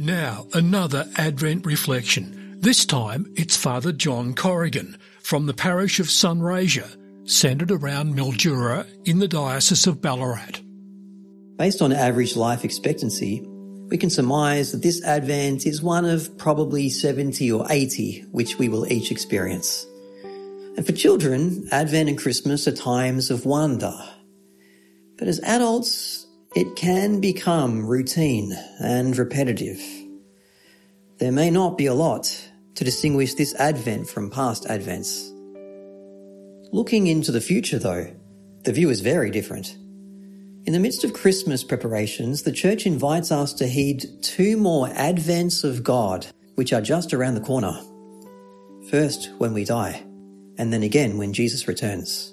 [0.00, 2.60] Now, another Advent reflection.
[2.60, 9.18] This time it's Father John Corrigan from the parish of Sunraysia, centred around Mildura in
[9.18, 10.60] the Diocese of Ballarat.
[11.56, 13.42] Based on average life expectancy,
[13.88, 18.68] we can surmise that this Advent is one of probably 70 or 80 which we
[18.68, 19.84] will each experience.
[20.76, 23.98] And for children, Advent and Christmas are times of wonder.
[25.18, 29.82] But as adults, it can become routine and repetitive.
[31.18, 35.30] There may not be a lot to distinguish this Advent from past Advents.
[36.72, 38.10] Looking into the future, though,
[38.64, 39.76] the view is very different.
[40.64, 45.64] In the midst of Christmas preparations, the Church invites us to heed two more Advents
[45.64, 47.78] of God, which are just around the corner.
[48.90, 50.02] First, when we die,
[50.56, 52.32] and then again when Jesus returns.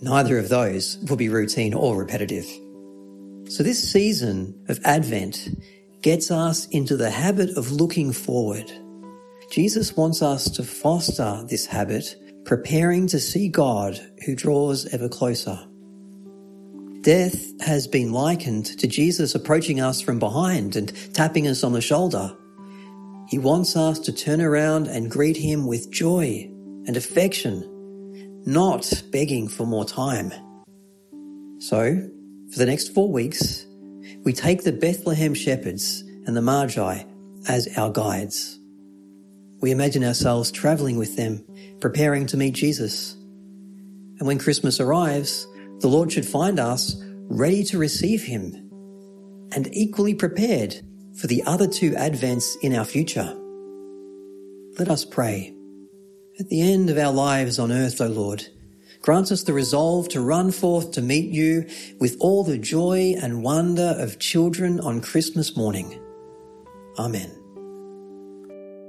[0.00, 2.46] Neither of those will be routine or repetitive.
[3.48, 5.48] So this season of Advent
[6.02, 8.70] gets us into the habit of looking forward.
[9.52, 15.58] Jesus wants us to foster this habit, preparing to see God who draws ever closer.
[17.02, 21.80] Death has been likened to Jesus approaching us from behind and tapping us on the
[21.80, 22.36] shoulder.
[23.28, 26.50] He wants us to turn around and greet him with joy
[26.86, 30.32] and affection, not begging for more time.
[31.60, 32.10] So,
[32.56, 33.66] for the next four weeks,
[34.24, 37.02] we take the Bethlehem shepherds and the Magi
[37.46, 38.58] as our guides.
[39.60, 41.44] We imagine ourselves travelling with them,
[41.80, 43.12] preparing to meet Jesus.
[43.12, 45.46] And when Christmas arrives,
[45.80, 46.96] the Lord should find us
[47.28, 48.54] ready to receive Him
[49.52, 50.80] and equally prepared
[51.20, 53.36] for the other two Advents in our future.
[54.78, 55.54] Let us pray.
[56.40, 58.46] At the end of our lives on earth, O Lord,
[59.06, 61.64] Grant us the resolve to run forth to meet you
[62.00, 66.00] with all the joy and wonder of children on Christmas morning.
[66.98, 67.45] Amen.